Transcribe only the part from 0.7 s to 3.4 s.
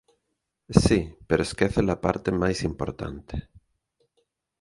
Si, pero esqueces a parte máis importante.